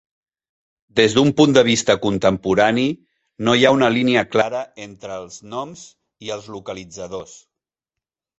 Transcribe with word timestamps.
Des 0.99 1.15
d'un 1.17 1.27
punt 1.41 1.51
de 1.57 1.63
vist 1.67 1.91
contemporani, 2.05 2.85
no 3.49 3.55
hi 3.59 3.67
ha 3.69 3.73
una 3.77 3.91
línia 3.99 4.25
clara 4.37 4.63
entre 4.87 5.19
els 5.25 5.37
"noms" 5.53 5.85
i 6.29 6.33
els 6.39 6.51
"localitzadors". 6.57 7.39